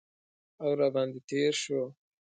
[0.63, 1.81] او را باندې تیر شو